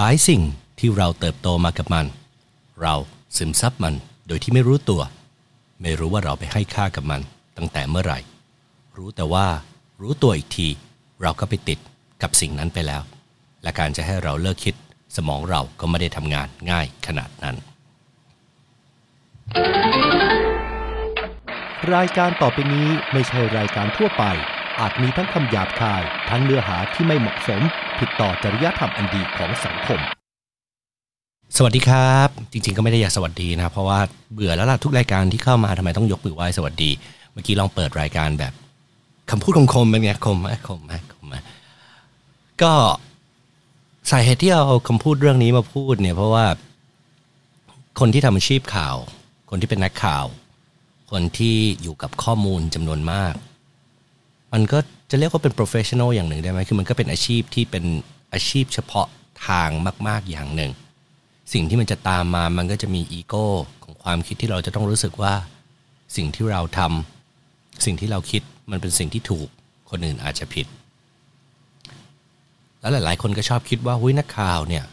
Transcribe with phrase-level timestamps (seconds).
[0.00, 0.42] หลายสิ่ง
[0.78, 2.06] ที่เราเติบโตมากับมัน
[2.82, 2.94] เรา
[3.36, 3.94] ซึมซับมัน
[4.28, 5.02] โดยที่ไม่รู้ตัว
[5.82, 7.20] ไม่รู้ว่าเราไปให้ค่ากับมัน
[7.56, 8.18] ตั้งแต่เมื่อไหร่
[8.96, 9.46] รู้แต่ว่า
[10.00, 10.68] รู้ตัวอีกที
[11.22, 11.78] เราก็ไปติด
[12.22, 13.02] กับสิ่งนั้นไปแล้ว
[13.62, 14.74] และการจะให้เราเลิกคิด
[15.16, 17.56] สมองเราก็ไม่ได้ทำงานง่ายขนาดนั้น
[21.94, 24.24] รายการต่อไปนี้ไม่ใช่รายการทั่วไป
[24.80, 27.62] อาจมีทั้งคำหยาบคาย ทั้งเนื้อหาที่ไม่เหมาะสม
[28.00, 30.00] ผิดต่อจริยธรรมอันดีของสังคม
[31.56, 34.00] สวัสดีครับ จริงๆก็ไม่ได้อยากสวัสดีนะ เพราะว่า
[34.32, 36.90] เบื่อแล้วล่ะทุกรายการที่เข้ามาทำไมต้องยกมือไหว้สวัสดี
[37.32, 38.52] เมื่อกี้ลองเปิดรายการแบบ
[39.30, 41.34] คำพูดคมๆเป็นไงคมไหมคมไหมคมไหม
[42.62, 42.72] ก็
[44.10, 46.46] สาเหตุที่เอาคำพูดเรื่องนี้มาพูดเนี่ยเพราะว่า
[48.00, 48.96] คนที่ทำอาชีพข่าว
[49.50, 50.24] คนที่เป็นนักข่าว
[51.10, 53.34] คนที่อยู่กับข้อมูลจำนวนมาก
[54.52, 54.78] มันก็
[55.10, 57.84] จะเรียกว่าเป็น professional อย่างหนึ่งได้ไหมคือมันก็เป็นอาชีพที่เป็น
[58.32, 59.06] อาชีพเฉพาะ
[59.46, 59.70] ทาง
[60.08, 60.72] มาก ๆอย่างหนึ่ง
[61.52, 63.46] สิ่งที่มันจะตามมามันก็จะมีอีโก้
[63.84, 65.34] ของความคิดที่เราจะต้องรู้สึกว่า
[66.16, 69.48] สิ่งที่เราทำสิ่งที่เราคิดมันเป็นสิ่งที่ถูก
[69.90, 70.66] คนอื่นอาจจะผิด
[72.80, 74.84] แล้วหลาย ๆ คนก็ชอบคิดว่าหุ้ยนักข่าวเนี่ย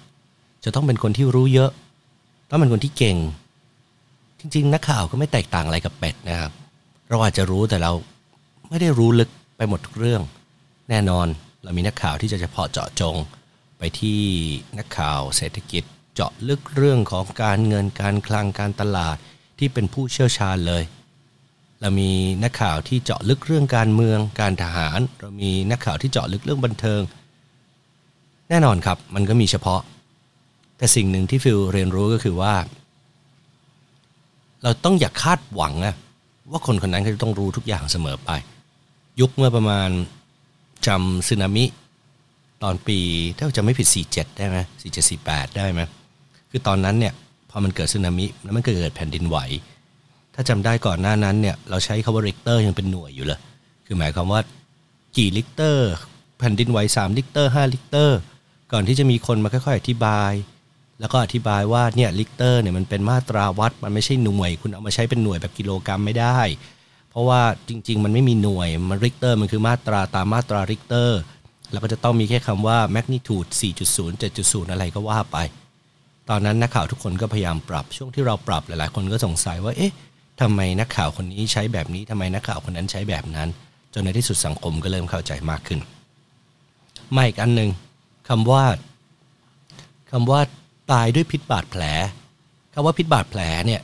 [0.63, 1.71] จะต้องเป็นคนที่รู้เยอะ
[2.49, 3.17] ต้องเป็นคนที่เก่ง
[4.39, 6.51] จริง ๆ นักข่าวก็ไม่แตกต่างอะไรกับเป็ดนะครับ
[7.09, 7.91] เราอาจจะรู้แต่เรา
[8.69, 10.21] ไม่ได้รู้ลึก ไปหมดทุกเรื่อง
[10.89, 11.27] แน่นอน
[11.63, 13.15] เรามีนักข่าวที่จะเฉพาะเจาะจง
[13.77, 14.21] ไปที่
[14.77, 15.83] นักข่าวเศรษฐกิจ
[16.15, 19.17] เจาะลึกเรื่องของการเงินการคลังการตลาด
[19.59, 20.83] ที่เป็นผู้เชี่ยวชาญเลย
[21.79, 22.11] เรามี
[22.43, 27.01] นักข่าวที่เจาะลึกเรื่องการเมืองการทหาร เรามีนักข่าวที่เจาะลึกเรื่องบันเทิง
[28.49, 29.81] แน่นอนครับมันก็มีเฉพาะ
[30.77, 32.55] แต่สิ่งหนึ่งที่ฟิลเรียนรู้ก็คือว่า
[34.63, 35.95] เราต้องอย่าคาดหวังอะ
[36.51, 38.31] ว่าคนคนนั้นเขาจะต้องรู้ทุกอย่างเสมอไป
[39.19, 39.89] ยุคเมื่อประมาณ
[40.87, 41.65] จำสึนามิ
[42.63, 42.99] ตอนปี
[43.37, 44.57] ถ้าจะไม่ผิด 47 ได้ไหม
[44.93, 45.81] 47 48 ได้ไหม
[46.49, 47.13] คือตอนนั้นเนี่ย
[47.49, 49.37] พอมันเกิดสึนามิแล้วมันเกิดแผ่นดินไหว
[50.35, 53.39] ถ้าจำได้ก่อนหน้านั้นเนี่ยเราใช้คำว่าริกเตอร์ยังเป็นหน่วยอยู่เลย
[53.85, 54.41] คือหมายความว่า
[55.17, 55.89] กี่ริกเตอร์
[56.39, 58.17] แผ่นดินไหว3ริกเตอร์5ริกเตอร์
[58.71, 60.33] ก่อนที่จะมีคนมาค่อยๆ อธิบาย
[60.99, 66.39] แล้วก็อธิบายว่าเนี่ยริกเตอร์เนี่ยมันเป็นมาตราวัดมันไม่ใช่หน่วย คุณเอามาใช้เป็นหน่วยแบบกิโลกรัมไม่ได้
[67.13, 71.19] เพราะว่าจริง ๆ มันไม่มีหน่วยมันริกเตอร์มันคือมาตราตามมาตราริกเตอร์
[71.71, 75.37] แล้วก็จะต้องมีแค่คำว่า magnitude 4.0 7.0 อะไรก็ว่าไป
[76.29, 79.93] ตอนนั้นนักข่าวทุกคนก็พยายามปรับ ช่วงที่เราปรับหลายๆ คนก็สงสัยว่า เอ๊ะ
[80.41, 83.49] ทำไมนักข่าวคนนี้ใช้แบบนี้ทำไมนักข่าวคนนั้นใช้แบบนั้น
[83.93, 85.79] จนในที่สุดสังคมก็เริ่มเข้าใจมากขึ้น
[87.15, 87.69] มาอีกอันหนึ่ง
[88.29, 88.63] คำว่า
[90.11, 90.39] คำว่า
[90.91, 91.83] ตายด้วยพิษบาดแผล
[92.73, 93.81] คำว่าพิษบาดแผลเนี่ย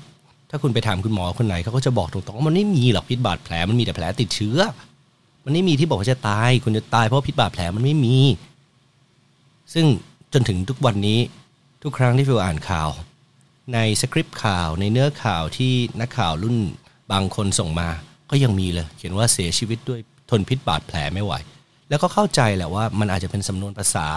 [0.50, 4.58] ถ้าคุณไปถามคุณหมอคนไหนเขาก็จะบอกตรงๆว่ามันไม่มีหรอกพิษบาดแผลมันมีแต่แผลติดเชื้อ
[5.46, 8.18] มันไม่มีที่บอกว่าจะตาย คุณจะตายเพราะพิษบาดแผลมันไม่มี
[9.74, 9.86] ซึ่ง
[10.34, 11.20] จนถึงทุกวันนี้
[11.84, 12.90] ทุกครั้งที่ฟิวอ่านข่าว
[13.74, 16.58] ในสคริปต์ข่าวในเนื้อข่าวที่นักข่าวรุ่น
[17.12, 17.90] บางคนส่งมา
[18.30, 20.00] ก็ยังมีเลย เขียนว่าเสียชีวิตด้วย
[20.30, 21.34] ทนพิษบาดแผลไม่ไหว
[21.90, 24.08] แล้วก็เข้าใจแหละว่ามันอาจจะเป็นสำนวนภาษา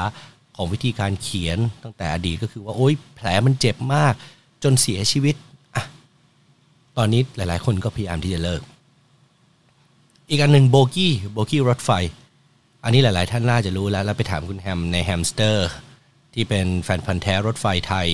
[0.57, 4.15] ของวิธีการเขียนตั้งแต่อดีตก็คือว่าโอ๊ยแผลมันเจ็บมาก
[4.65, 5.35] จนเสียชีวิต
[6.99, 8.61] ตอนนี้หลาย ๆ คนก็พยายามที่จะเลิก
[10.31, 11.91] อีกอันหนึ่งโบกี้โบกี้รถไฟ
[12.85, 15.69] อันนี้หลาย ๆ ท่านน่าจะรู้แล้ว แล้วไปถามคุณแฮมในแฮมสเตอร์
[16.35, 18.07] ที่เป็นแฟนพันธุ์แท้รถไฟไทย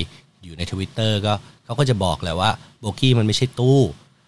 [0.44, 1.32] อยู่ในทวิตเตอร์ก็
[1.64, 2.50] เขาก็จะบอกแหละว่า
[2.80, 3.80] โบกี้มันไม่ใช่ตู้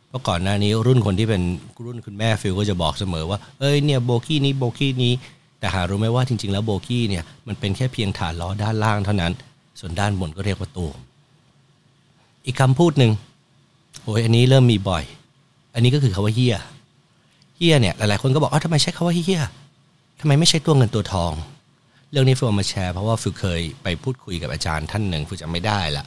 [0.08, 1.42] เพราะก่อนหน้านี้รุ่นคนที่เป็น
[1.86, 5.12] รุ่นคุณแม่ฟิลก็จะบอกเสมอว่าเอ้ยเนี่ยโบกี้นี้โบกี้นี้
[5.58, 9.32] แต่หารู้ไหมว่าจริง ๆ แล้วโบกี้เนี่ยมันเป็นแค่เพียงฐานล้อด้านล่างเท่านั้น
[9.80, 10.90] ส่วนด้านบนก็เรียกว่าตู้
[12.46, 13.12] อีกคำพูดหนึ่ง
[14.04, 15.04] โอ้ยอันนี้เริ่มมีบ่อย
[15.74, 16.56] อันนี้ก็คือคำว่าเฮีย
[17.56, 19.42] เฮียเนี่ยหลายๆคนก็บอกอ้าทำไมใช้คำว่าเฮีย
[20.20, 21.32] ทำไมไม่ใช่ตัวเงินตัวทอง
[22.10, 26.04] เรื่องนี้ฟิลเอามาแชร์เพราะว่าฟิลเคยไปพูดคุยกับอาจารย์ท่านหนึ่งฟิลจำไม่ได้ละ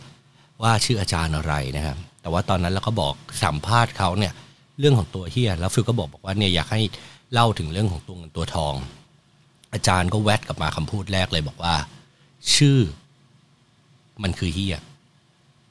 [0.62, 4.34] ว่าชื่ออาจารย์อะไรนะครับ แต่ว่าตอนนั้นเราก็บอกสัมภาษณ์เขาเนี่ย
[4.80, 6.82] เรื่องของตัวเฮียแล้วฟิลก็บอกบอกว่าเนี่ยอยากให้
[7.34, 8.74] เล่าถึงเรื่องของตัวเงินตัวทอง
[9.74, 11.76] อาจารย์ก็แว้ดกลับมาคำพูดแรกเลยบอกว่า
[12.56, 12.80] ชื่อ
[14.24, 14.78] มันคือเฮีย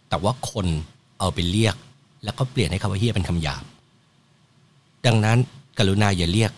[0.08, 0.66] แต่ว่าคน
[1.18, 1.76] เอาไปเรียก
[2.24, 3.62] แล้วก็เปลี่ยนให้คำว่าเฮียเป็นคำหยาบ
[5.06, 5.38] ดังนั้น
[5.78, 6.52] กรุณาอย่าเรียก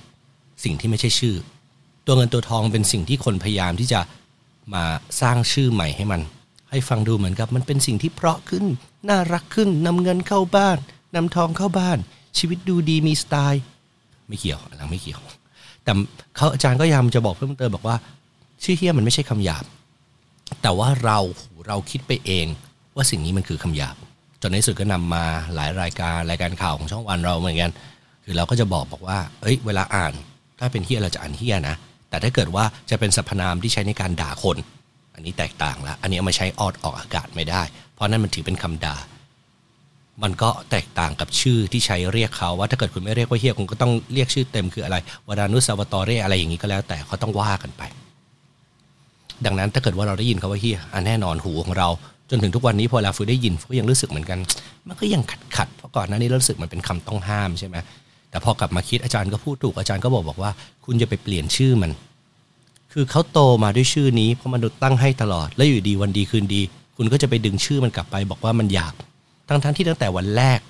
[0.64, 1.34] สิ่งที่ไม่ใช่ชื่อ
[2.06, 4.00] ตัวเงินตัวทองเป็นสิ่งที่คนพยายามที่จะ
[4.74, 4.84] มา
[5.20, 6.20] สร้างชื่อใหม่ให้มัน
[6.70, 8.64] ให้ฟังดูเหมือนกับ มันเป็นสิ่งที่เพราะขึ้น
[9.08, 10.78] น่ารักขึ้นนำเงินเข้าบ้าน
[11.14, 11.98] นำทองเข้าบ้าน
[12.38, 13.62] ชีวิตดูดีมีสไตล์
[14.28, 15.20] ไม่เกี่ยวอันนั้นไม่เกี่ยว
[15.82, 15.92] แต่
[16.36, 17.96] เขาอาจารย์ก็ยายามจะบอกเพิ่มเติมบอกว่า
[18.62, 19.64] ชื่อเฮียมันไม่ใช่คำหยาบ
[20.62, 21.18] แต่ว่าเรา
[21.66, 22.46] เราคิดไปเอง
[22.96, 23.96] ว่าสิ่งนี้มันคือคำหยาบ
[24.46, 25.24] จนในสุดก็นำมา
[25.54, 27.72] หลายรายการรายการข่าวของช่องวันเราเหมือนกัน
[28.24, 30.12] คือเราก็จะบอกบอกว่า เอ้ย เวลาอ่าน
[30.58, 31.76] ถ้าเป็นเฮียเราจะอ่านเฮียนะ
[32.10, 34.56] แต่ถ้าเกิดว่าจะเป็นสรรพนามที่ใช้ในการด่าคน
[35.14, 37.62] อันนี้แตกต่างละอันนี้เอามาใช้ออดออกอากาศไม่ได้
[37.94, 38.96] เพราะนั่นมันถือเป็นคำด่า
[40.22, 47.82] มันก็แตกต่างกับชื่อที่ใช้เรียกเขาว่าถ้าเกิดคุณไม่เรียกว่าเฮียคุณก็ต้องเรียกชื่อเต็มคืออะไรวารานุสาวตอเรอะไรอย่างนี้ก็แล้ว แต่เขาต้องว่ากันไป
[49.46, 51.88] ดังนั้นถ้าเกิดว่าเราได้ยินคาว่าเฮียอันแน่นอนหูของเรา
[52.30, 54.38] จนถึงทุกวันนี้พอเราฟูได้ยินก็ยังรู้สึกเหมือนกัน
[54.88, 57.76] มันก็ยังขัดขัดเพราะก่อนหน้านี้รู้สึกมันเป็นคำต้องห้ามใช่ไหม
[58.30, 60.50] แต่พอกลับมาคิดอาจารย์ก็พูดถูกอาจารย์ก็บอกบอกว่า
[60.84, 61.92] คุณจะไปเปลี่ยนชื่อมัน
[62.92, 66.62] คือเขาโตมาด้วยชื่อนี้เพราะมนุษย์ตั้งให้ตลอด แล้วอยู่ดีวันดีคืนดี
[66.96, 68.94] คุณก็จะไปดึงชื่อมันกลับไป บอกว่ามันหยาบ
[69.48, 70.60] ทั้งทั้งที่ตั้งแต่วันแรก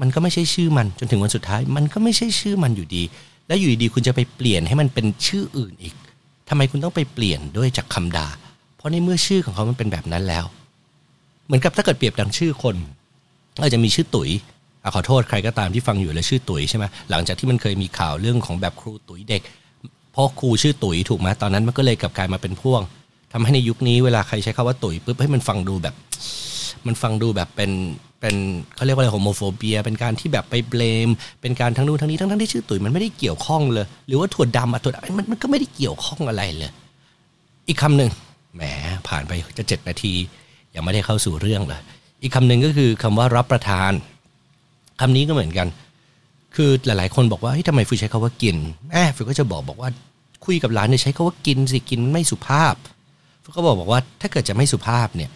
[0.00, 3.02] มันก็ไม่ใช่ชื่อมันจนถึงวันสุดท้าย มันก็ไม่ใช่ชื่อมันอยู่ดี
[3.46, 5.94] แล้วอยู่ดีคุณจะไปเปลี่ยนให้มันเป็นชื่ออื่นอีก
[6.48, 8.28] ทำไมคุณต้องไปเปลี่ยนด้วยจากคำด่า
[8.82, 10.44] เพราะในเมื่อชื่อของเขามันเป็นแบบนั้นแล้ว
[11.46, 12.76] เหมือนกับถ้าเกิดเปรียบดังชื่อคน
[13.60, 14.30] อาจจะมีชื่อตุ๋ย
[14.82, 19.42] อขอโทษใครก็ตามที่ฟังอยู่แล้วชื่อตุ๋ยใช่ไหมหลังจากที่มันเคยมีข่าวเรื่องของแบบครูตุ๋ยเด็ก
[20.12, 22.82] เพราะครูชื่อตุ๋ยถูกไหมตอนนั้นมันก็เลยกลับกลายมาเป็นพ่วง
[23.32, 25.94] ทำให้ในยุคนี้เวลาใครใช้คาว่าตุ๋ยปุ๊บให้มันฟังดูแบบ
[26.86, 27.70] มันฟังดูแบบเป็น
[28.20, 28.34] เป็น
[28.74, 31.08] เขาเรียกว่าอะไร homophobia เป็นการที่แบบไป blame
[31.40, 36.70] เป็นการทั้งนู้นทั้งนี้ทั้งทั้งที่ชื่อตุ๋ยมันไม่ได้เกี่ยวข้องเลย หรือว่าถั่วดำอะถั่วดำมันมันก็ไม่ได้เกี่ยวข้องอะไรเลย
[37.68, 38.10] อีกคำหนึ่ง
[38.54, 38.62] แหม
[39.08, 40.14] ผ่านไปจะเจ็ดนาที
[40.74, 41.80] ยังไม่ได้เข้าสู่เรื่องเลย
[42.22, 43.92] อีกคำหนึ่งก็คือคำว่ารับประทาน
[45.00, 45.68] คำนี้ก็เหมือนกัน
[46.54, 48.56] คือหลาย ๆ คนบอกว่าเฮ้ยทำไมฟิลใช้คำว่ากิน
[48.92, 49.90] แอบฟิลก็จะบอกบอกว่า
[50.44, 52.74] คุยกับร้านเนี่ยใช้คำว่ากินสิกินไม่สุภาพ
[53.42, 55.30] ฟิลก็บอกบอกว่าถ้าเกิดจะไม่สุภาพเนี่ย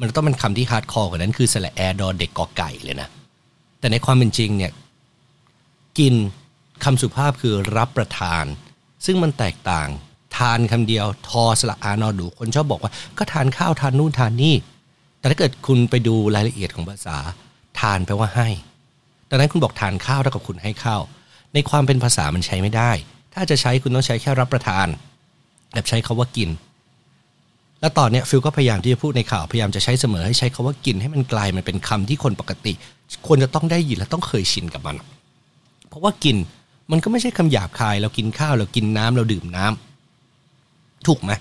[0.00, 3.08] มันต้องเป็นคำที่ hardcore กว่านั้นคือสละแอร์ดอเด็กกอไก่เลยนะ
[3.80, 4.72] แต่ในความเป็นจริงเนี่ย
[5.98, 6.14] กิน
[6.84, 8.44] คำสุภาพคือรับประทาน
[9.04, 9.88] ซึ่งมันแตกต่าง
[10.36, 14.54] ทานคำเดียวทอสระอานอหนูคนชอบบอกว่าก็ทานข้าวทานนู่นทานนี่
[15.18, 17.16] แต่ถ้าเกิดคุณไปดูรายละเอียดของภาษา
[17.80, 18.48] ทานแปลว่าให้
[19.30, 21.02] ดังนั้นคุณบอกทานข้าวเท่ากับคุณให้ข้าว
[21.54, 22.90] ในความเป็นภาษามันใช้ไม่ได้
[23.34, 24.86] ถ้าจะใช้คุณต้องใช้แค่รับประทาน
[25.72, 26.50] แบบใช้คาว่ากิน
[27.80, 32.72] แล้วตอนนี้ฟิลก็พยายามที่จะพูดในข่าวพยายามจะใช้เสมอให้ใช้คาว่ากินให้มันกลายมันเป็นคำที่คนปกติ
[33.26, 34.96] ควรจะต้องได้ยินและต้องเคยชินกับมัน
[35.88, 36.36] เพราะว่ากิน
[36.90, 39.93] มันก็ไม่ใช่คำหยาบคายเรากินข้าวเรากินน้ำเราดื่มน้ำ
[41.08, 41.32] ถูกไหม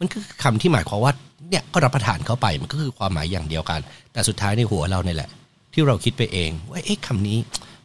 [0.00, 1.12] มันก็คือคำที่หมายความว่า
[1.50, 3.80] เนี่ยก็รับประทานเข้าไปมันก็คือความหมายอย่างเดียวกัน
[4.12, 5.30] แต่สุดท้ายในหัวเราเนี่ยแหละ
[5.72, 7.38] ที่เราคิดไปเองว่าเอ๊ะคำนี้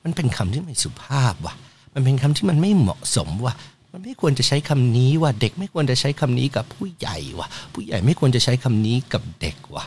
[0.03, 1.53] มันเป็นคำที่ไม่สุภาพว่ะ
[1.93, 3.53] มันเป็นคำที่มันไม่เหมาะสมว่ะ
[3.93, 9.85] มันไม่ควรจะใช้คำนี้ว่ะเด็กไม่ควรจะใช้คำนี้กับผู้ใหญ่ว่ะ ผู้ใหญ่ไม่ควรจะใช้คำนี้กับเด็กว่ะ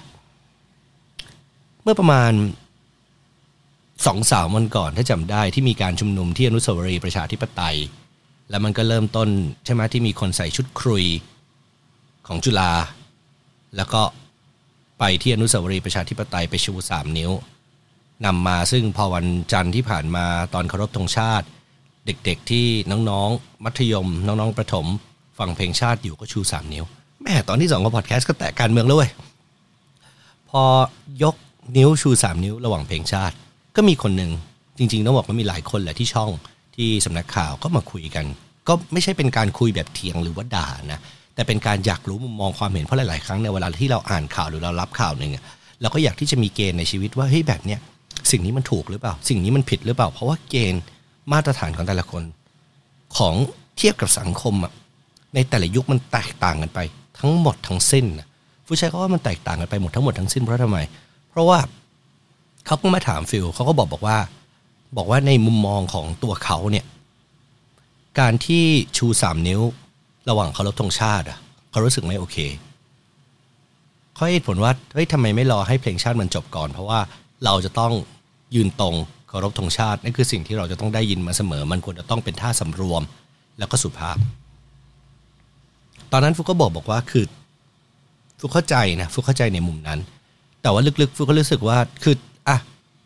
[1.83, 2.33] เมื่อประมาณ
[4.07, 7.77] สองสามวันก่อนถ้าจำได้ที่มีการชุมนุมที่อนุสาวรีย์ประชาธิปไตย
[8.51, 9.29] แล้วมันก็เริ่มต้น
[9.65, 11.05] ใช่ไหมที่มีคนใส่ชุดครุย
[12.27, 12.73] ของจุฬา
[13.77, 14.03] แล้วก็
[14.99, 17.31] ไปที่อนุสาวรีย์ประชาธิปไตยไปชูสามนิ้ว
[18.27, 21.47] นำมาซึ่งพอวันจันทร์ที่ผ่านมาตอนเคารพธงชาติ
[22.07, 24.87] เด็กๆที่น้องๆ มัธยม น้องๆ ประถม
[25.39, 26.85] ฟังเพลงชาติอยู่ก็ชูสามนิ้ว
[27.23, 29.11] แม่ตอนที่สองของพอดแคสต์ก็แตะการเมืองแล้วเว้ย
[30.51, 30.63] พอ
[31.23, 31.37] ยก
[31.77, 33.35] นิ้วชูสามนิ้วระหว่างเพลงชาติ
[33.77, 34.31] ก็มีคนหนึ่ง
[34.79, 36.31] จริงๆต้องบอกว่ามีหลายคนแหละที่ช่อง
[36.77, 38.25] ที่สำนักข่าวก็มาคุยกัน
[38.69, 41.01] ก็ไม่ใช่เป็นการคุยแบบเถียงหรือว่าด่านะ
[41.35, 45.31] แต่เป็นการอยากรู้มุมมองความเห็นเพราะหลาย ๆ ครั้งในเวลาที่เราอ่านข่าวหรือเรารับข่าวหนึ่ง
[45.81, 47.81] เราก็อยากที่จะมีเกณฑ์ในชีวิตว่าเฮ้ยแบบเนี้ย
[48.31, 50.83] สิ่งนี้มันถูกหรือเปล่า สิ่งนี้มันผิดหรือเปล่า เพราะว่าเกณฑ์
[51.33, 52.23] มาตรฐานของแต่ละคน
[53.17, 53.35] ของ
[53.77, 54.73] เทียบกับสังคมอะ
[55.35, 56.79] ในแต่ละยุคมันแตกต่างกันไป
[57.19, 58.07] ทั้งหมดทั้งสิ้น
[58.67, 60.79] ผู้ชายเขาว่ามันแตกต่างกันไปหมดทั้งหมดทั้งสิ้นเพราะทำไม
[61.31, 61.59] เพราะว่า
[62.67, 64.19] เขาก็มาถามฟิลเขาก็บอกบอกว่า
[64.97, 66.85] บอกว่าในมุมมองของตัวเขาเนี่ย
[68.21, 68.65] การที่
[68.97, 69.61] ชูสามนิ้ว
[70.29, 71.39] ระหว่างเคารพธงชาติอะ
[71.71, 72.37] เขารู้สึกไม่โอเค
[74.15, 77.01] เขาเหตุผลว่าเฮ้ยทำไมไม่รอให้เพลงชาติมันจบก่อน เพราะว่า
[77.45, 77.93] เราจะต้อง
[78.55, 78.95] ยืนตรง
[79.29, 83.03] เคารพธงชาตินั่นคือสิ่งที่เราจะต้องได้ยินมาเสมอ มันควรจะต้องเป็นท่าสำรวม
[83.59, 84.17] แล้วก็สุภาพ
[86.13, 87.25] ตอนนั้นฟุกก็บอกบอกว่าคือ
[88.41, 90.01] ฟุกเข้าใจนะฟุกเข้าใจในมุมนั้น
[90.63, 92.15] แต่ว่าลึกๆฟุกก็รู้สึกว่าคือ
[92.49, 92.59] อะ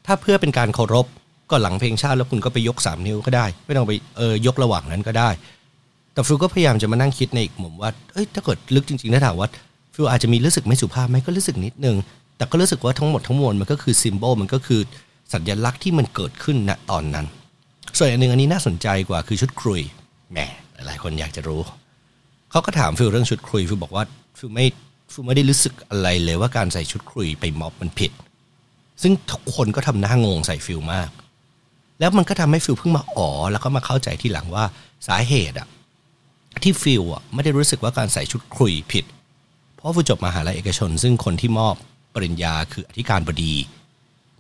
[0.06, 1.06] ถ้าเพื่อเป็นการเคารพ
[1.50, 5.30] ก็หลังเพลงชาติแล้วคุณก็ไปยกสามนิ้วก็ได้ ไม่ต้องไปเออยกระหว่างนั้นก็ได้
[6.16, 9.48] แต่ฟิลก็พยายามจะมานั่งคิดในอีกมุมว่าเอ้ยถ้าเกิดลึกจริงๆถ้าถามว่า
[9.94, 11.96] ฟิลอาจจะมีรู้สึกไม่สุภาพไหมก็รู้สึกนิดนึง
[12.36, 14.80] แต่ก็รู้สึกว่าทั้งหมดทั้งมวลมันก็คือ symbol มันก็คือ
[15.32, 17.26] สัญลักษณ์ที่มันเกิดขึ้นณตอนนั้น
[17.98, 19.80] ส่วนอันหนึ่งอันนี้น่าสนใจกว่าคือชุดครุย
[20.32, 20.38] แหม
[20.86, 21.60] หลายคนอยากจะรู้
[22.50, 24.04] เขาก็ถามฟิลเรื่องชุดครุยฟิลบอกว่า
[24.38, 24.66] ฟิลไม่
[25.12, 28.12] ฟิลไม่ได้รู้สึกอะไรเลยว่าการใส่ชุดครุยไปม็อบมันผิด
[29.02, 31.10] ซึ่งทุกคนก็ทำหน้างงใส่ฟิลมาก
[32.00, 34.64] แล้วมันก็ทำให้ฟิลเพิ่งมาอ๋อแล้วก็มาเข้าใจทีหลังว่า
[35.08, 35.68] สาเหตุอะ
[36.64, 39.04] ที่ฟิลอะไม่ได้รู้สึกว่าการใส่ชุดครุยผิด
[39.76, 41.74] เพราะฟิลจบมหาลัยเอกชน ซึ่งคนที่มอบ
[42.14, 43.54] ปริญญาคืออธิการบดี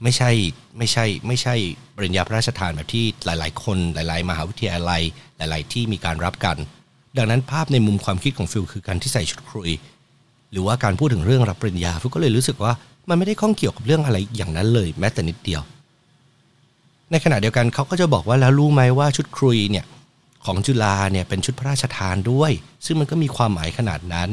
[0.02, 0.30] ไม่ใช่
[0.78, 1.54] ไม่ใช่ไม่ใช่
[1.96, 5.02] ปริญญาพระราชทานแบบที่หลาย ๆ คนหลาย ๆ มหาวิทยาลัย
[5.36, 6.56] หลาย ๆ ที่มีการรับกัน
[7.16, 9.70] ดังนั้นภาพในมุมความคิดของฟิลคือการที่ใส่ชุดครุย
[10.52, 12.72] หรือว่าการพูดถึงเรื่องรับปริญญาฟิลก็เลยรู้สึกว่า
[13.08, 15.62] มันไม่ได้ข้องเกี่ยวกับเรื่องอะไรอย่างนั้นเลยแม้แต่นิดเดียว
[17.10, 19.84] ในขณะเดียวกันเขาก็จะบอกว่าแล้วรู้ไหมว่าชุดครุยเนี่ย
[20.46, 22.52] ของจุฬาเนี่ยเป็นชุดพระราชทานด้วย
[22.86, 24.28] ซึ่งมันก็มีความหมายขนาดนั้น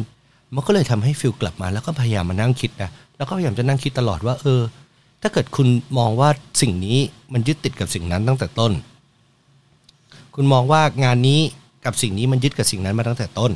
[0.55, 4.61] มันก็เลยทำให้ฟิลกลับมา แล้วก็พยายามมานั่งคิดนะแล้วก็พยายามจะนั่งคิดตลอดว่า เออ
[5.21, 5.67] ถ้าเกิดคุณ
[5.97, 6.29] มองว่า
[6.61, 6.97] สิ่งนี้
[7.33, 8.71] มันยึดติดกับสิ่งนั้นตั้งแต่ต้น
[10.35, 11.39] คุณมองว่างานนี้
[11.85, 13.51] กับสิ่งนี้มันยึดกับสิ่งนั้นมาตั้งแต่ต้น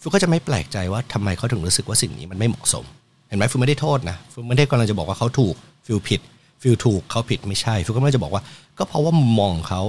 [0.00, 2.84] ฟิลก็จะไม่แปลกใจว่าทำไมเขาถึงรู้สึกว่าสิ่งนี้มันไม่เหมาะสม
[3.28, 5.54] เห็นไหมฟิลไม่ได้โทษนะฟิลไม่ได้กำลังจะบอกว่าเขาถูก
[5.86, 6.20] ฟิลผิด
[6.62, 8.42] ฟิลถูกเขาผิดไม่ใช่ฟิลก็ไม่จะบอกว่า
[8.78, 9.82] ก็เพราะว่ามุมมองเขา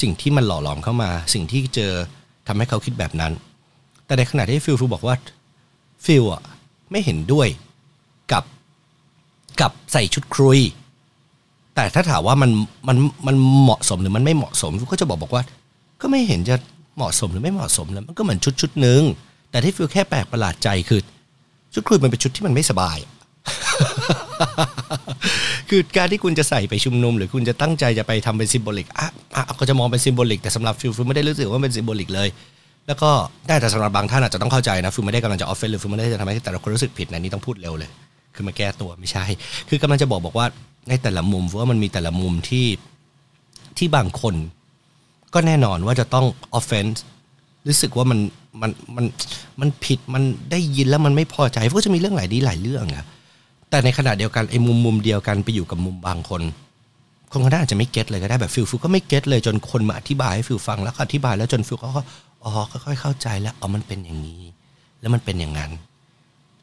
[0.00, 1.92] สิ่งที่มันหล่อหลอมเข้ามา สิ่งที่เจอ
[2.46, 3.32] ทำให้เขาคิดแบบนั้น
[4.06, 5.16] แต่ในขณะที่ฟิลฟิลบอกว่า
[6.04, 6.42] ฟิลอะ
[6.90, 7.48] ไม่เห็นด้วย
[8.32, 8.44] กับ
[9.60, 10.60] กับใส่ชุดครุย
[11.74, 12.50] แต่ถ้าถามว่ามัน
[12.88, 12.96] มัน
[13.26, 15.42] มันเหมาะสมหรือมันไม่เหมาะสมฟิลก็จะบอกบอกว่า
[16.00, 16.56] ก็ไม่เห็นจะ
[16.96, 19.02] เหมาะสมหรือไม่เหมาะสมแล้วมันก็เหมือนชุดชุดหนึ่ง
[19.50, 21.00] แต่ที่ฟิลแค่แปลกประหลาดใจคือ
[21.74, 22.98] ชุดครุยมันเป็นชุดที่มันไม่สบาย
[25.70, 32.28] คือการที่คุณจะใส่ไปชุมนุม หรือคุณจะตั้งใจจะไปทำเป็น symbolic อะอะก็จะมองเป็น symbolic แต่สำหรับฟิลฟิลไม่ได้รู้สึกว่าเป็น symbolic เลย
[32.86, 33.10] แล้วก็
[33.48, 37.90] ได้แต่สำหรับบางท่านอาจจะต้องเข้าใจนะฟิลไม่ได้กำลังจะ offend หรือฟิลไม่ได้จะทำให้แต่ละคนรู้สึกผิดนะนี่ต้องพูดเร็วเลย
[38.34, 39.24] คือมาแก้ตัวไม่ใช่
[39.68, 40.46] คือกำลังจะบอกบอกว่า
[40.88, 42.66] ในแต่ละมุมว่ามันมีแต่ละมุมที่
[43.78, 44.34] ที่บางคน
[45.34, 46.86] ก็แน่นอนว่าจะต้อง offend
[47.68, 48.18] รู้สึกว่ามัน
[48.62, 49.04] มันมัน
[49.60, 53.04] มันผิดมันได้ยินแล้วมันไม่พอใจเพราะจะมีเรื่องหลายดีหลายเรื่องอะ
[53.70, 56.42] แต่ในขณะเดียวกันไอ้มุมมุมเดียวกันไปอยู่กับมุมบางคน
[57.30, 61.88] คนคนนั้นอาจจะไม่ get เลยก็ได้แบบฟิลฟิลก็ไม่ get เลยจนคนมาอธิบายให้ฟิลฟังแล้วก็อธิบายแล้วจนฟิลก็
[62.44, 64.42] อ๋อค่อยๆเข้าใจแล้วอ๋อมันเป็นอย่างนี้
[65.00, 65.70] แล้วมันเป็นอย่างนั้น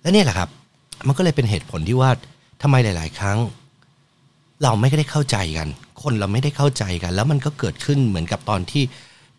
[0.01, 0.49] และนี่แหละครับ
[1.07, 2.09] มันก็เลยเป็นเหตุผลที่ว่า
[2.61, 3.37] ทำไมหลาย ๆ ครั้ง
[4.63, 5.67] เราไม่ได้เข้าใจกัน
[6.01, 8.83] คนเราไม่ได้เข้าใจกัน แล้วมันก็เกิดขึ้นเหมือนกับตอนที่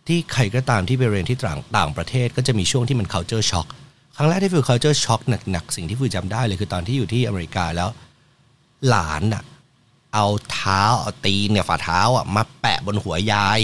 [0.06, 3.68] ที่ใครก็ตามที่ไปเรียนที่ต่างต่างประเทศ ก็จะมีช่วงที่มัน culture shock
[4.16, 7.88] ครั้งแรกที่ฟิล culture shock หนักๆสิ่งที่ฟิลจำได้เลยคือตอนที่อยู่ที่อเมริกาแล้ว
[8.88, 9.42] หลานอะ
[10.14, 13.60] เอาเท้าเอาตีนเนี่ยฝ่าเท้าอะมาแปะบนหัวยาย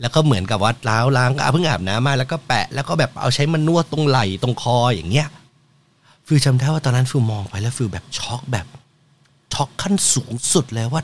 [0.00, 5.28] แล้วก็เหมือนกับว่าล้างล้างก็เพิ่งอาบน้ำมาแล้วก็แปะแล้วก็แบบเอาใช้มันนวดตรงไหล่ตรงคออย่างเงี้ย
[6.26, 8.66] ฟิลจำได้ว่าตอนนั้นฟิลมองไปแล้วฟิลแบบช็อกแบบ
[9.54, 11.02] ช็อกขั้นสูงสุดเลยว่า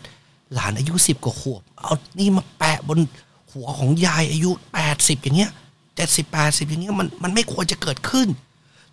[0.54, 2.98] หลานอายุสิบกว่าขวบ เอานี่มาแปะบน
[3.52, 5.50] หัวของยายอายุแปดสิบอย่างเงี้ย
[5.96, 8.28] เจ็ดสิบแปดสิบอย่างเงี้ยมันมันไม่ควรจะเกิดขึ้น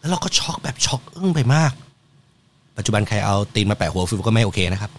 [0.04, 1.72] แล้วเราก็ช็อกแบบช็อกอึ้งไปมาก
[2.78, 4.92] ปัจจุบันใครเอาตีนมาแปะหัวฟิลก็ไม่โอเคนะครับ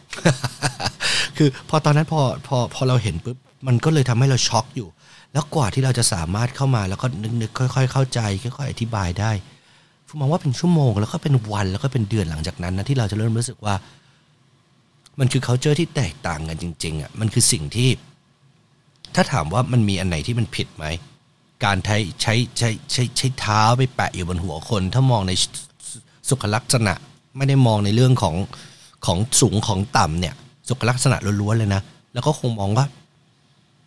[1.36, 4.88] คือพอตอนนั้นพอพอพอเราเห็นปุ๊บมันก็เลยทำให้เราช็อกอยู่
[5.32, 7.06] แล้วกว่าที่เราจะสามารถเข้ามาแล้วก็
[7.42, 9.32] นึกๆค่อย ๆ เข้าใจค่อยๆอธิบายได้
[10.06, 13.74] ฟิลมองว่าเป็นชั่วโมงแล้วก็เป็นวันแล้วก็เป็นเดือนหลังจากนั้นนะที่เราจะเริ่มรู้สึกว่า
[15.20, 17.90] มันคือ culture ที่แตกต่างกันจริง ๆอะมันคือสิ่งที่
[19.14, 20.86] ถ้าถามว่ามันมีอันไหนที่มันผิดไหม
[21.64, 25.32] การใช้ใช้ใช้ใช้ใช้เท้าไปแปะอยู่บนหัวคน ถ้ามองใน
[26.28, 26.94] สุขลักษณะ
[27.36, 28.34] ไม่ได้มองในเรื่องของ
[29.06, 30.34] ของสูงของต่ำเนี่ย
[30.68, 31.80] สุขลักษณะล้วนๆเลยนะ
[32.14, 32.86] แล้วก็คงมองว่า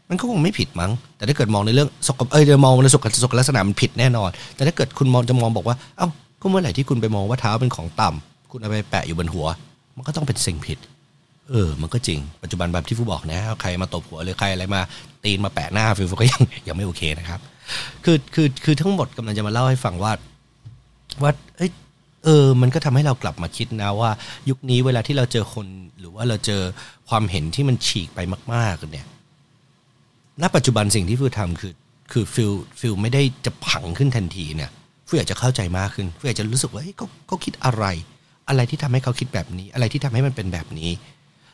[0.10, 6.08] มันก็คงไม่ผิดมั้ง แต่ถ้าเกิดมองในเรื่องสกเอ้ยจะมองในสุขสุขลักษณะมันผิดแน่นอน แต่ถ้าเกิดคุณมองจะมองบอกว่า เอ้า
[6.42, 9.48] ก็เมื่อไหร่ที่คุณไปมองว่าเท้าเป็นของต่ำคุณเอาไปแปะอยู่บนหัว
[9.96, 10.78] มันก็ต้องเป็นสิ่งผิด
[11.50, 14.82] เออ มันก็จริง ปัจจุบันแบบที่ฟูบอกนะใครมาตบหัวหรือใครอะไรมา
[15.24, 17.40] ตีนมาแปะหน้าฟิวก็ยังยังไม่โอเคนะครับ
[18.06, 20.12] คือคือคือทั้งหมดกำลังจะมาเล่าให้ฟังว่า
[21.24, 21.72] ว่าเอ้ย
[22.26, 24.12] เออ มันก็ทำให้เรากลับมาคิดนะว่า
[24.50, 25.68] ยุคนี้เวลาที่เราเจอคน
[26.00, 26.62] หรือว่าเราเจอ
[27.10, 28.20] ความเห็นที่มันฉีกไป
[28.54, 29.08] มาก ๆ เนี่ย
[30.42, 31.74] ณ ปัจจุบันสิ่งที่ฟิลทำคือ
[32.12, 34.70] คือฟิลฟิลไม่ได้จะผังขึ้นทันทีเนี่ย
[35.08, 37.86] ฟิลอยากจะเข้าใจมากขึ้นฟิลอยากจะรู้สึกว่าเฮ้ยเขาเขาคิดอะไร
[38.50, 40.92] อะไรที่ทำให้เขาคิดแบบนี้ อะไรที่ทำให้มันเป็นแบบนี้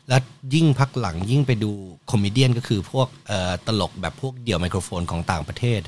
[0.08, 0.20] แล้ว
[0.54, 1.70] ยิ่งพักหลังยิ่งไปดู
[2.10, 5.80] comedian ก็คือพวกเอ่อตลกแบบพวกเดี่ยวไมโครโฟนของต่างประเทศ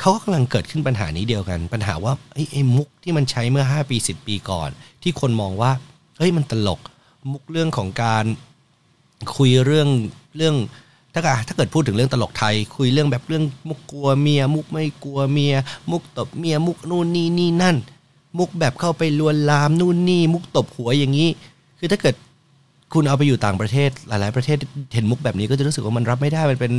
[0.00, 4.70] เขาก็กำลังเกิดขึ้นปัญหานี้เดียวกัน ปัญหาว่าไอ้ไอ้มุกที่มันใช้เมื่อ 5 ปี 10 ปีก่อน
[5.02, 5.70] ที่คนมองว่า
[6.18, 6.80] เฮ้ยมันตลก
[7.32, 8.24] มุกเรื่องของการ
[9.36, 9.88] คุยเรื่อง
[10.36, 10.54] เรื่อง
[11.12, 15.54] ถ้าถ้าเกิดพูดถึงเรื่องตลกไทย คุยเรื่องแบบเรื่องมุกกลัวเมีย มุกไม่กลัวเมีย
[15.90, 17.76] มุกตบเมีย มุกนู่นนี่นี่นั่น
[18.38, 21.28] มุกแบบเข้าไปลวนลามนู่นนี่ มุกตบหัวอย่างนี้
[21.78, 22.14] คือถ้าเกิด
[22.92, 24.58] คุณเอาไปอยู่ต่างประเทศหลาย ๆ ประเทศ
[24.94, 26.72] เห็นมุกแบบนี้ก็จะรู้สึกว่ามันรับไม่ได้มันเป็น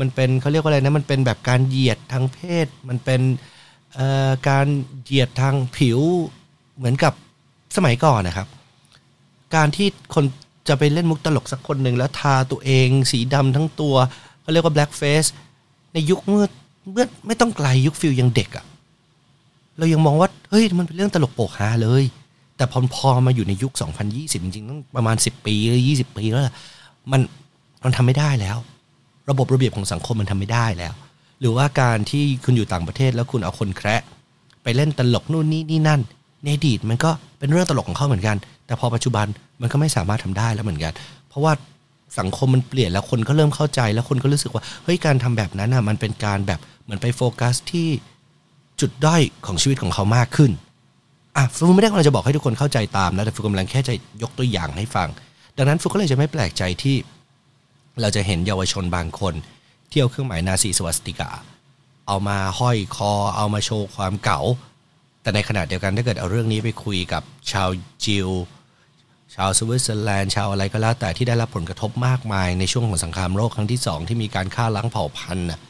[0.00, 3.20] มันเป็นเขาเรียกว่าอะไรนะมันเป็นแบบการเหยียดทางเพศ มันเป็น
[4.48, 4.66] การ
[5.04, 6.00] เหยียดทางผิว
[6.76, 7.12] เหมือนกับ
[7.76, 8.48] สมัยก่อนนะครับ
[9.54, 10.24] การที่คน
[10.68, 13.94] จะไปเล่นมุกตลกสักคนหนึ่งแล้วทาตัวเอง สีดำทั้งตัว
[14.42, 15.28] เขาเรียกว่า black face
[15.92, 16.46] ในยุคเมื่อ
[16.92, 18.64] เมื่อไม่ต้องไกลยุคฟิลยังเด็กอะ
[19.78, 22.04] เรายังมองว่าเฮ้ยมันเป็นเรื่องตลกโปกฮาเลย
[22.56, 23.72] แต่พอพอมาอยู่ในยุค
[24.08, 26.42] 2020 จริงๆต้องประมาณ 10 ปีหรือ20 ปีแล้ว
[27.12, 27.20] มัน
[27.84, 28.56] มันทำไม่ได้แล้ว
[29.30, 30.94] ระบบระเบียบของสังคมมันทำไม่ได้แล้ว
[31.40, 34.02] หรือว่าการที่คุณอยู่ต่างประเทศแล้วคุณเอาคนแคระ
[34.62, 36.00] ไปเล่นตลกนู่นนี่นี่นั่น
[36.42, 39.26] ในอดีตมันก็เป็นเรื่องตลกของเขาเหมือนกัน แต่พอปัจจุบัน
[39.60, 40.92] มันก็ไม่สามารถทำได้แล้วเหมือนกัน
[41.28, 41.52] เพราะว่า
[42.18, 47.88] สังคมมันเปลี่ยนแล้วคนก็เริ่มเข้าใจแล้วคนก็รู้สึกว่าเฮ้ยการทำแบบนั้นอะมันเป็นการแบบเหมือนไปโฟกัสที่
[48.80, 50.50] จุดด้อยของชีวิตของเขามากขึ้น
[51.36, 55.08] อะฟูไม่ได้กำลังจะบอกให้ทุกคนเข้าใจตามนะแต่ฟูกำลังแค่จะยกตัวอย่างให้ฟัง
[55.56, 56.96] ดังนั้นฟูก็เลยจะไม่แปลกใจที่
[58.00, 59.34] เราจะเห็นเยาวชนบางคน
[59.90, 61.30] เที่ยวเครื่องหมายนาซีสวัสติกา
[62.08, 64.40] เอามาห้อยคอ เอามาโชว์ความเก๋า
[65.22, 67.22] แต่ในขณะเดียวกันถ้าเกิดเอาเรื่องนี้ไปคุยกับ
[67.52, 67.68] ชาว
[68.04, 68.28] จิว
[69.34, 75.60] ชาวสวิตเซอร์แลนด์ชาวอะไรก็แล้วแต่ที่ได้รับผลกระทบมากมายในช่วงของสงครามโลกครั้งที่สองที่มีการฆ่าล้างเผ่าพันธุ์น่ะ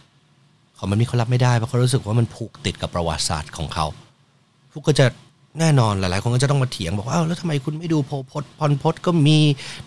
[0.74, 3.86] เขามันมีเขารับไม่ได้เพราะเขารู้สึกว่ามันผูกติดกับประวัติศาสตร์ของเขา
[4.70, 5.06] พวกก็จะ
[5.60, 9.38] แน่นอนหลายๆ คนก็จะต้องมาเถียงบอกว่าอ้าวแล้วทำไมคุณไม่ดูโพพดพรพดก็มี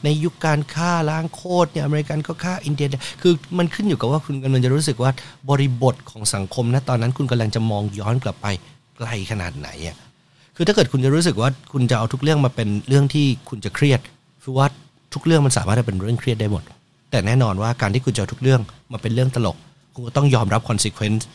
[0.03, 2.87] ในยุคการฆ่าล้างโคตรเนี่ยอเมริกันก็ฆ่าอินเดีย
[3.21, 5.11] คือมันขึ้นอยู่กับว่าคุณกำลังจะรู้สึกว่า
[5.49, 8.47] บริบทของสังคมนะตอนนั้นคุณกำลังจะมองย้อนกลับไป
[8.97, 9.97] ไกลขนาดไหนอะ
[10.55, 13.99] คือถ้าเกิดคุณจะรู้สึกว่าคุณจะเอาทุกเรื่องมาเป็นเรื่องที่คุณจะเครียด
[14.43, 14.65] คือว่า
[15.13, 16.63] ทุกเรื่องมันสามารถจะเป็นเรื่องเครียดได้หมด
[17.11, 19.57] แต่แน่นอนว่าการที่คุณจะเอาทุกเรื่องมาเป็นเรื่องตลก
[19.93, 21.27] คุณก็ต้องยอมรับคอนซ e เควนซ์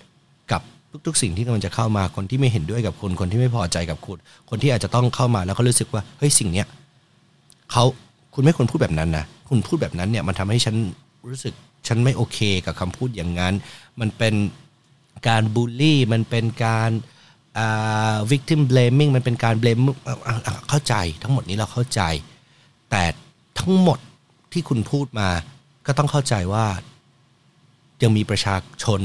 [0.52, 0.62] กับ
[1.06, 4.18] ทุก ๆ สิ่งที่กำลังจะเข้ามาคนที่ไม่เห็นด้วยกับคุณคนที่ไม่พอใจกับคุณ
[4.50, 6.66] คนที่อาจจะต้องเข้ามาแล้วก็รู้สึกว่าเฮ้ยสิ่งเนี้ย
[7.73, 7.85] เขา
[8.35, 10.75] คุณไม่ควรพูดแบบนั้นนะคุณพูดแบบนั้นเนี่ยมันทำให้ฉัน
[11.30, 11.54] รู้สึก
[11.88, 13.54] ฉันไม่โอเคกับคำพูดอย่างนั้น
[14.00, 14.35] มันเป็น
[15.28, 16.90] การบูลลี่ มันเป็นการ
[17.59, 19.82] อ่า victim blaming มันเป็นการ blame
[20.68, 22.02] เข้าใจทั้งหมดนี้เราเข้าใจ
[22.90, 23.04] แต่
[23.59, 23.99] ทั้งหมด
[24.52, 25.28] ที่คุณพูดมา
[25.87, 26.66] ก็ต้องเข้าใจว่า
[28.02, 29.00] ยังมีประชาชน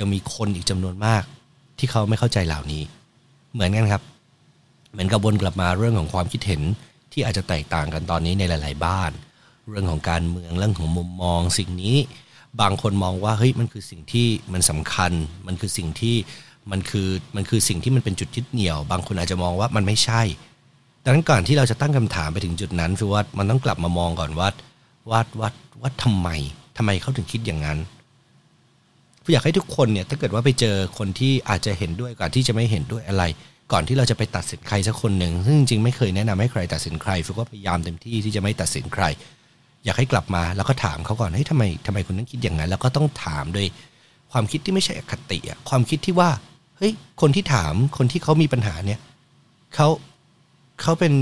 [0.00, 1.22] ยังมีคนอีกจำนวนมาก
[1.78, 2.82] ที่เขาไม่เข้าใจเหล่านี้
[3.52, 4.02] เหมือนกันครับ
[4.92, 6.62] เหมือนกับวนกลับมาเรื่องของความคิดเห็น
[7.12, 9.10] ที่อาจจะแตกต่างกันตอนนี้ในหลาย ๆ บ้าน
[9.68, 11.96] เรื่องของการเมืองเรื่องของมุมมอง สิ่งนี้
[12.60, 15.12] บางคนมองว่าเฮ้ยมันคือสิ่งที่มันสำคัญ
[15.46, 16.16] มันคือสิ่งที่
[16.70, 20.22] มันคือมันคือสิ่งที่มันเป็นจุดยึดเหนี่ยว บางคนอาจจะมองว่ามันไม่ใช่
[21.04, 24.48] ดังนั้นก่อนที่เราจะตั้งคำถามไปถึงจุดนั้นคือว่ามันต้องกลับมามองก่อนว่า
[25.10, 25.48] ว่าว่า
[25.80, 26.28] ว่าทำไม
[26.76, 27.78] ทำไมเขาถึงคิดอย่างนั้น
[29.32, 33.24] อยากให้ทุกคนเนี่ยถ้าเกิดว่าไปเจอคนที่อาจจะเห็นด้วยก่อนที่จะไม่เห็นด้วยอะไร
[33.72, 39.04] ก่อนที่เราจะไปตัดสินใครสักคนหนึ่งซึ่งจริงๆไม่เคยแนะนำให้ใครตัดสินใครฟุกก็พยายามเต็มที่ที่จะไม่ตัดสินใคร
[39.84, 43.66] อยากให้กลับมาแล้วก็ถามเขาก่อนเฮ้ยทำไมทำไมคุณต้องคิดอย่างนั้นแล้วก็ต้องถามด้วย
[44.32, 46.30] ความคิดที่ไม่ใช่อคติอะความคิดที่ว่า
[46.78, 49.00] เฮ้ยคนที่ถามคนที่เขามีปัญหาเนี่ย
[49.74, 49.88] เขา
[50.82, 51.12] เขาเป็น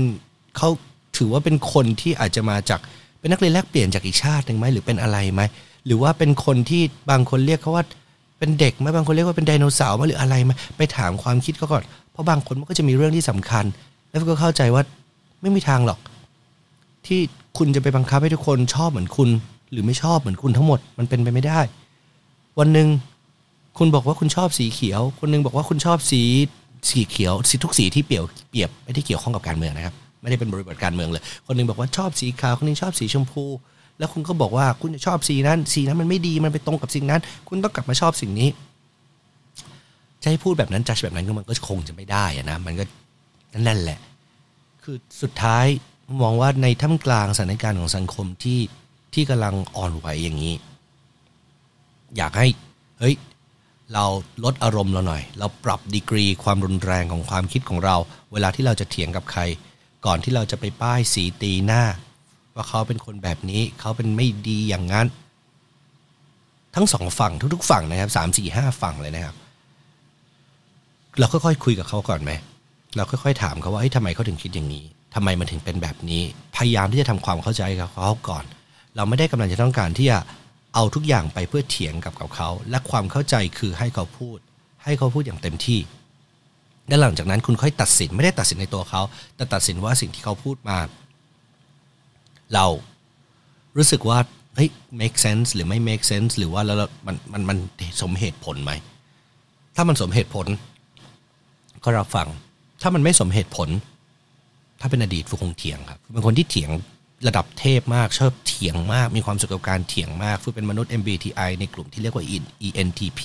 [0.57, 0.69] เขา
[1.17, 2.79] ถือว่าเป็นคนที่อาจจะมาจาก
[3.19, 5.41] เป็นนักเรียนแลกเปลี่ยนจากอีกชาติหนึ่งไหมหรือเป็นอะไรไหม
[5.89, 7.83] หรือว่าเป็นคนที่บางคนเรียกเขาว่า
[8.39, 13.65] เป็นเด็กไหมบางคนเรียกว่าเป็นไดโนเสาร์ไหมหรืออะไรไหมไปถามความคิดเขาก่อน เพราะบางคนมันก็จะมีเรื่องที่สำคัญ
[14.09, 14.83] แล้วก็เข้าใจว่า
[15.41, 15.99] ไม่มีทางหรอก
[17.05, 17.19] ที่
[17.57, 19.29] คุณจะไปบังคับให้ทุกคนชอบเหมือนคุณ
[19.71, 21.59] หรือไม่ชอบเหมือนคุณทั้งหมดมันเป็นไปไม่ได้
[22.59, 22.87] วันหนึ่ง
[23.77, 26.21] คุณบอกว่าคุณชอบสีเขียว คนนึงบอกว่าคุณชอบสี
[26.89, 33.43] สีเขียวสีทุกสีที่เปรียบเปรียบไม่ได้เกี่ยวข้องกับการเมืองนะครับ ไม่ได้เป็นบริบทการเมืองเลย คนนึงบอกว่าชอบสีขาวคนนึงชอบสีชมพู
[33.99, 38.49] แล้วคุณก็บอกว่าคุณจะชอบสีนั้นสีนั้นมันไม่ดีมันไปตรงกับสิ่งนั้น คุณต้องกลับมาชอบสิ่งนี้
[40.21, 42.83] จะให้พูดแบบนั้นจัดแบบนั้นก็มันก็คงจะไม่ได้อะนะมันก็
[43.67, 43.99] นั่นแหละ
[44.83, 45.65] คือสุดท้าย
[46.21, 48.59] มองว่าในท่ามกลางสถานการณ์ของสังคมที่
[49.13, 50.55] ที่กำลังอ่อนไหวอย่างนี้
[52.17, 52.47] อยากให้
[52.99, 53.15] เฮ้ย
[53.93, 54.05] เรา
[54.43, 57.95] ลดอารมณ์เราหน่อย เราปรับดีกรีความรุนแรงของความคิดของเรา
[58.31, 59.41] เวลาที่เราจะเถียงกับใคร
[60.05, 61.83] ก่อนที่เราจะไปป้ายสีตีหน้า
[62.59, 65.07] ว่าเขาเป็นคนแบบนี้ เขาเป็นไม่ดีอย่างนั้น
[66.75, 69.35] ทั้งสองฝั่งทุกๆ ฝั่งนะครับสามสี่ห้าฝั่งเลยนะครับ
[71.19, 72.31] เราค่อยๆคุยกับเขาก่อนไหม
[72.95, 76.21] เราค่อยๆถามเขาว่าเฮ้ยทำไมเขาถึงคิดอย่างนี้ทำไมมันถึงเป็นแบบนี้
[76.55, 78.45] พยายามที่จะทำความเข้าใจกับเขาก่อน
[78.95, 80.17] เราไม่ได้กำลังจะต้องการที่จะ
[80.75, 84.37] เอาทุกอย่างไปเพื่อเถียงกับเขา และความเข้าใจคือให้เขาพูด
[84.83, 85.79] ให้เขาพูดอย่างเต็มที่
[86.87, 89.01] และหลังจากนั้นคุณค่อยตัดสินไม่ได้ตัดสินในตัวเขา
[89.35, 90.77] แต่ตัดสินว่าสิ่งที่เขาพูดมา
[92.53, 92.65] เรา
[93.77, 94.19] รู้สึกว่า
[94.55, 97.57] เฮ้ย make sense หรือไม่ make sense หรือว่าแล้วมันมันมัน
[98.01, 98.71] สมเหตุผลไหม
[99.75, 100.47] ถ้ามันสมเหตุผล
[101.83, 102.27] ก็รับฟัง
[102.81, 103.69] ถ้ามันไม่สมเหตุผล
[104.79, 106.69] ถ้าเป็นอดีตฟิลคงเถียงครับเป็นคนที่เถียง
[107.27, 112.25] ระดับเทพมากชอบเถียงมาก มีความสุขกับการเถียงมากฟิลเป็นมนุษย์ MBTI ในกลุ่มที่เรียกว่า
[112.67, 113.21] ENTP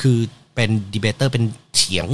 [0.00, 0.18] คือ
[0.54, 1.44] เป็น debater เป็น
[1.76, 2.06] เถียง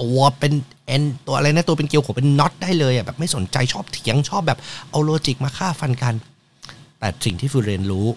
[0.00, 0.52] คอเป็น
[0.86, 4.58] เอ็นตัวอะไรนะตัวเป็นเกลียวหัวเป็นน็อตได้เลยอะแบบไม่สนใจชอบเถียงชอบแบบ
[4.90, 6.14] เอา logic มาฆ่าฟันกัน
[6.98, 8.08] แต่สิ่งที่ฟิลเรียนรู้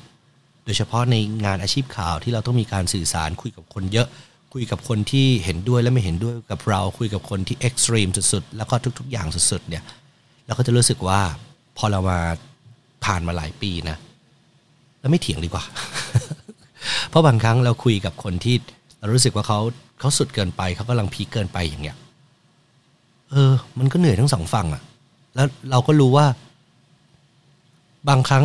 [0.66, 1.16] โดยเฉพาะใน
[1.46, 4.08] งานอาชีพข่าวที่เราต้องมีการสื่อสารคุยกับคนเยอะ
[4.54, 9.84] คุยกับคนที่เห็นด้วยและไม่เห็นด้วยกับเราคุยกับคนที่เอ็กซ์ตรีมสุดๆแล้วก็ทุก ๆ อย่างสุดๆเนี่ย
[10.46, 11.20] เราก็จะรู้สึกว่า
[11.78, 12.20] พอเรามา
[13.06, 13.98] ผ่านมาหลายปีนะ
[15.00, 15.64] แล้วไม่เถียงดีกว่า
[17.10, 18.56] เพราะบางครั้งเราคุยกับคนที่
[19.00, 19.60] เรารู้สึกว่าเขา
[20.00, 21.98] เขาสุดเกินไปเขากำลังพีเกินไปอย่างเงี้ย
[23.32, 24.82] เออ มันก็เหนื่อยทั้งสองฝั่งอะ
[25.36, 26.26] แล้วเราก็รู้ว่า
[28.10, 28.44] บางครั้ง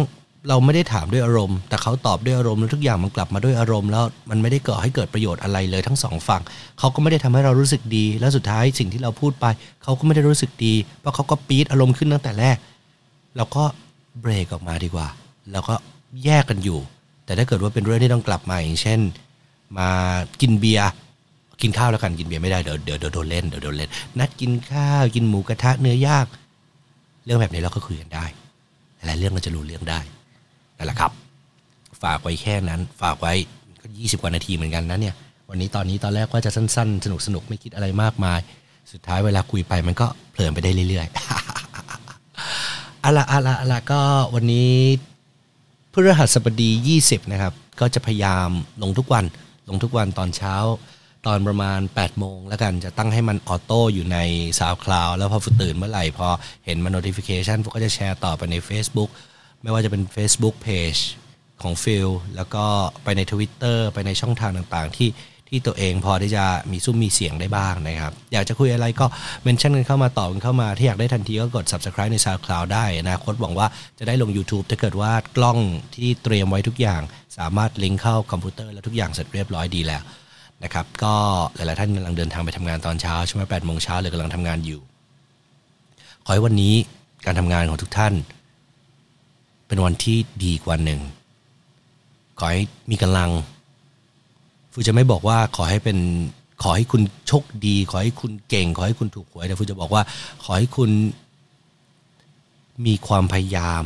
[0.48, 6.42] เราไม่ได้ถามด้วยอารมณ์ แต่เขาตอบด้วยอารมณ์แล้วทุกอย่างมันกลับมาด้วยอารมณ์แล้วมันไม่ได้เกิดให้เกิดประโยชน์อะไรเลยทั้งสองฝั่ง
[6.78, 9.46] เขาก็ไม่ได้ทำให้เรารู้สึกดี แล้วสุดท้ายสิ่งที่เราพูดไป
[9.82, 12.56] เขาก็ไม่ได้รู้สึกดี เพราะเขาก็ปี๊ดอารมณ์ขึ้นตั้งแต่แรก
[13.36, 13.64] เราก็
[14.20, 15.08] เบรกออกมาดีกว่า
[15.52, 15.74] แล้วก็
[16.24, 16.78] แยกกันอยู่
[17.24, 19.00] แต่ถ้าเกิดว่าเป็นเรื่องที่ต้องกลับมาอย่างเช่น
[19.78, 19.88] มา
[20.40, 20.88] กินเบียร์
[21.62, 26.26] กินข้าวแล้วกันกินเบียร์ไม่ได้เดี๋ยวเดี๋ยวโดนเล่นเดี๋ยวโดนเล่น นัดกินข้าวกินหมูกระทะเนื้อย่าง
[27.24, 28.24] เรื่องแบบนี้เราก็คุยกันได้
[29.06, 30.00] หลายเรื่องก็จะรู้เรื่องได้
[30.76, 31.10] นั่นแหละครับ
[32.02, 33.32] ฝากไว้แค่นั้น ฝากไว้
[33.80, 35.14] ก็ยี่สิบกว่านาทีเหมือนกันนะเนี่ย
[35.48, 38.40] วันนี้ตอนนี้ตอนแรกว่าจะสั้น ๆ สนุกสนุกไม่คิดอะไรมากมาย
[38.92, 44.00] สุดท้ายเวลาคุยไปมันก็เพลินไปได้เรื่อยๆอะละอะละอะละก็
[44.34, 44.72] วันนี้
[45.92, 46.70] พฤหัสบดี
[47.02, 48.50] 20 นะครับ ก็จะพยายาม
[48.82, 49.24] ลงทุกวัน
[49.68, 50.54] ลงทุกวันตอนเช้า
[51.28, 54.18] ตอนประมาณ 8 โมงแล้วกันจะตั้งให้มันออโต้อยู่ใน
[54.58, 56.28] SoundCloud แล้วพอฝึกตื่นเมื่อไหร่ พอ
[56.66, 59.10] เห็นมัน notification พวกก็จะแชร์ต่อไปใน Facebook
[59.62, 61.00] ไม่ว่าจะเป็น Facebook Page
[61.62, 62.64] ของฟิลแล้วก็
[63.04, 65.10] ไปใน Twitter ไปในช่องทางต่างๆ ที่
[65.48, 69.06] ที่ตัวเองพอที่จะมีสุ้มมีเสียงได้บ้างนะครับ อยากจะคุยอะไรก็
[69.42, 73.66] mention กันเข้ามาตอบกันเข้ามาที่อยากได้ทันทีก็กด subscribe ใน SoundCloud ได้นะครับหวังว่า
[73.98, 75.58] จะได้ลง YouTube ถ้าเกิดว่ากล้อง
[75.94, 77.02] ที่เตรียมไว้ทุกอย่าง
[77.38, 80.02] สามารถลิงก์เข้าคอมพิวเตอร์แล้วทุกอย่างเสร็จเรียบร้อยดีแล้ว
[80.64, 81.14] นะครับก็
[81.54, 84.80] หลาย ๆ ท่านกำลังเดินทางไปทำงานตอนเช้าใช่ไหมแปดโมงเช้าเลยกำลังทำงานอยู่
[86.24, 86.74] ขอให้วันนี้
[87.26, 88.14] การทำงานของทุกท่าน
[89.66, 91.00] เป็นวันที่ดีกว่าหนึ่ง
[92.38, 93.30] ขอให้มีกำลัง
[94.72, 95.98] ฟูจะไม่บอกว่าขอให้เป็น
[96.62, 100.02] ขอให้คุณโชคดี ขอให้คุณเก่ง ขอให้คุณถูกหวยแต่ฟูจะบอกว่า
[100.42, 100.90] ขอให้คุณ
[102.86, 103.82] มีความพยายาม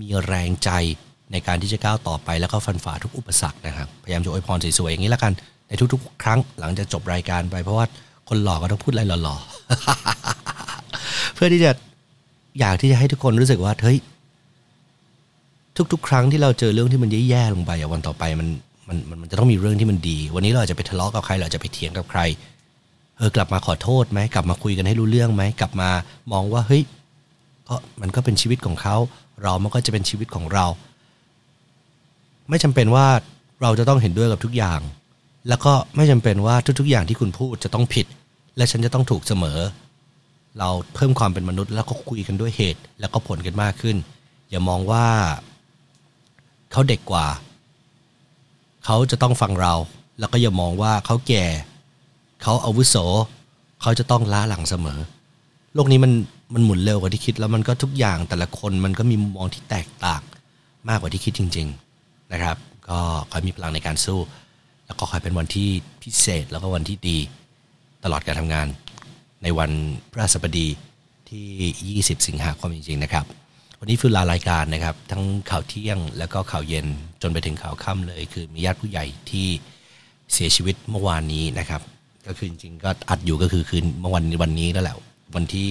[0.00, 0.70] มีแรงใจ
[1.32, 5.32] ในการที่จะก้าวต่อไปแล้วก็ฟันฝ่าทุกอุปสรรคนะครับ พยายามจะอวยพรสวยๆอย่างนี้แล้วกัน
[5.68, 7.86] ในทุกๆ ครั้งหลังจากจบรายการไป เพราะว่า
[8.28, 11.70] คนหล่อก็ต้องพูดอะไรหล่อๆเพื่อที่จะ
[12.60, 13.98] อยากที่จะให้ทุกคนรู้สึกว่าเฮ้ย
[15.92, 18.48] ทุก ๆ ครั้งที่เราเจอเรื่องที่มันแย่ๆลงไปอะวันต่อไปมัน
[18.88, 22.20] มันมันจะต้องมีเรื่องที่มันดี วันนี้เราอาจจะไปทะเลาะกับใครเราจะไปเถียงกับใคร
[23.18, 25.90] เออกลับมาขอโทษไหมกลับมาคุยกันให้รู้เรื่องไหมกลับมา
[26.32, 26.82] มองว่าเฮ้ย
[27.68, 28.96] ก็มันก็เป็นชีวิตของเขา
[29.42, 30.66] เรามันก็จะเป็นชีวิตของเรา
[32.48, 33.06] ไม่จำเป็นว่า
[33.62, 34.80] เราจะต้องเห็นด้วยกับทุกอย่าง
[35.48, 38.06] แล้วก็ไม่จำเป็นว่าทุก ๆ อย่างที่คุณพูดจะต้องผิด
[38.56, 39.58] และฉันจะต้องถูกเสมอ
[40.58, 43.96] เราเพิ่มความเป็นมนุษย์แล้วก็คุยกันด้วยเหตุ แล้วก็ผลกันมากขึ้น
[44.50, 45.06] อย่ามองว่า
[46.72, 47.26] เขาเด็กกว่า
[48.84, 49.74] เขาจะต้องฟังเรา
[50.18, 51.44] แล้วก็อย่ามองว่าเขาแก่
[52.42, 52.96] เขาอาวุโส
[53.82, 54.98] เขาจะต้องล้าหลังเสมอ
[55.74, 56.12] โลกนี้มัน
[56.54, 60.22] มันหมุนเร็วกว่าที่คิด แล้วมันก็ทุกอย่างแต่ละคนมันก็มีมุมมองที่แตกต่าง
[60.88, 61.66] มากกว่าที่คิดจริง
[62.00, 62.56] ๆ นะครับ
[62.88, 62.98] ก็
[63.30, 64.18] ขอมีพลังในการสู้
[64.86, 65.68] แล้วก็ขอให้เป็นวันที่
[66.02, 67.18] พิเศษแล้วก็วันที่ดี
[68.04, 68.66] ตลอดการทำงาน
[69.42, 69.70] ในวัน
[70.12, 70.68] พระสบดี
[71.30, 73.24] ที่ 20 สิงหาคมจริงๆนะครับ
[73.80, 76.86] วันนี้ฟิลลารายการนะครับ ทั้งข่าวเที่ยงแล้วก็ข่าวเย็น
[77.22, 79.46] จนไปถึงข่าวค่ำเลย คือมีญาติผู้ใหญ่ที่
[80.32, 81.80] เสียชีวิตเมื่อวานนี้นะครับ
[82.26, 84.96] ก็คือจริงๆก็อัดอยู่ก็คือคืนเมื่อวันวันนี้แล้วแหละ
[85.36, 85.68] วันที่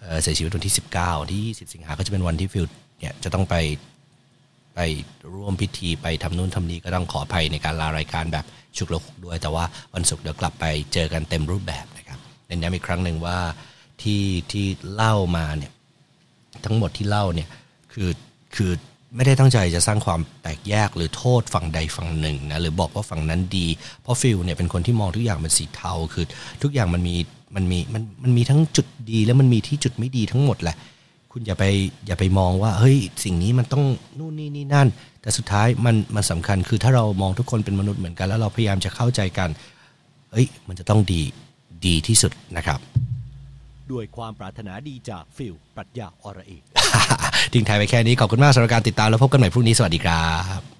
[0.00, 2.64] เอ่อเสียชีวิตวันที่ 19ที่ 20 สิงหาก็จะเป็นวันที่ฟิล
[2.98, 3.54] เนี่ยจะต้องไป
[4.74, 4.80] ไป
[5.34, 8.44] ร่วมพิธีไปทำนู่นทำนี้ก็ต้องขออภัยในการลารายการแบบ
[8.76, 13.38] ฉุกละหุกด้วย แต่ว่าวันศุกร์เดี๋ยวกลับไปเจอกันเต็มรูปแบบนะครับเน้นย้ำอีกครั้งหนึ่งว่า
[14.02, 15.72] ที่ที่เล่ามาเนี่ย
[16.64, 17.48] ทั้งหมดที่เล่าเนี่ย
[17.92, 18.10] คือ
[18.56, 18.72] คือ
[19.16, 23.66] ไม่ได้ตั้งใจจะสร้างความแตกแยกหรือโทษฝั่งใดฝั่งหนึ่งนะหรือบอกว่าฝั่งนั้นดี
[24.02, 26.24] เพราะฟิลเนี่ยเป็นคนที่มองทุกอย่างเป็นสีเทาคือ
[26.62, 27.16] ทุกอย่างมันมี
[27.54, 30.76] มันมีมันมันมีทั้งจุดดี แล้วมันมีที่จุดไม่ดีทั้งหมดแหละ
[31.36, 31.64] คุณอย่าไป
[32.06, 33.84] อย่าไปมองว่าเฮ้ยสิ่งนี้มันต้อง
[34.18, 34.88] นู่นนี่นี่นั่น
[35.22, 39.48] แต่สุดท้ายมันมันสำคัญคือถ้าเรามองทุกคนเป็นมนุษย์เหมือนกัน แล้วเราพยายามจะเข้าใจกัน
[40.32, 41.22] เฮ้ยมันจะต้องดี
[41.86, 42.78] ดีที่สุดนะครับ
[43.92, 46.62] ด้วยความปรารถนาดีจากฟิลปรัชญาอรเอก
[47.52, 50.26] ทิ้งท้ายไปแค่นี้ขอบคุณมากสำหรับการติดตามแล้วพบกันใหม่พรุ่งนี้สวัสดีครั
[50.60, 50.73] บ